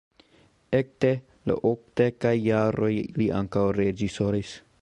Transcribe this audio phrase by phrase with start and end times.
[0.77, 1.11] Ekde
[1.51, 4.61] la okdekaj jaroj li ankaŭ reĝisoris.